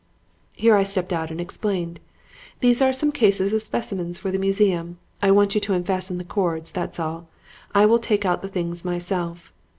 [0.55, 1.99] "Here I stepped out and explained,
[2.59, 4.97] 'These are some cases of specimens for the museum.
[5.21, 6.71] I want you to unfasten the cords.
[6.71, 7.29] That is all.
[7.75, 9.53] I will take out the things myself.'